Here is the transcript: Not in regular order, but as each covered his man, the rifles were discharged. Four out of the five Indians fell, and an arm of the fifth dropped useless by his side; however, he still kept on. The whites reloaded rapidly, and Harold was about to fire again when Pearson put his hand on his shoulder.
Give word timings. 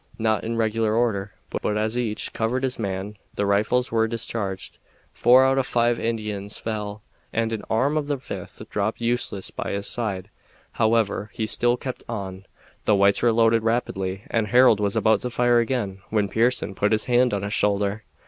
Not 0.17 0.43
in 0.43 0.57
regular 0.57 0.95
order, 0.95 1.33
but 1.61 1.77
as 1.77 1.95
each 1.95 2.33
covered 2.33 2.63
his 2.63 2.79
man, 2.79 3.17
the 3.35 3.45
rifles 3.45 3.91
were 3.91 4.07
discharged. 4.07 4.79
Four 5.13 5.45
out 5.45 5.59
of 5.59 5.65
the 5.65 5.69
five 5.69 5.99
Indians 5.99 6.57
fell, 6.57 7.03
and 7.31 7.53
an 7.53 7.61
arm 7.69 7.97
of 7.97 8.07
the 8.07 8.17
fifth 8.17 8.67
dropped 8.71 8.99
useless 8.99 9.51
by 9.51 9.73
his 9.73 9.85
side; 9.85 10.31
however, 10.71 11.29
he 11.33 11.45
still 11.45 11.77
kept 11.77 12.03
on. 12.09 12.47
The 12.85 12.95
whites 12.95 13.21
reloaded 13.21 13.61
rapidly, 13.61 14.23
and 14.31 14.47
Harold 14.47 14.79
was 14.79 14.95
about 14.95 15.21
to 15.21 15.29
fire 15.29 15.59
again 15.59 15.99
when 16.09 16.29
Pearson 16.29 16.73
put 16.73 16.93
his 16.93 17.05
hand 17.05 17.31
on 17.31 17.43
his 17.43 17.53
shoulder. 17.53 18.03